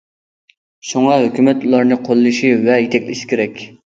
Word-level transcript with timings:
شۇڭا، 0.91 1.17
ھۆكۈمەت 1.23 1.61
ئۇلارنى 1.67 1.97
قوللىشى 2.07 2.49
ۋە 2.65 2.79
يېتەكلىشى 2.85 3.29
كېرەك. 3.35 3.63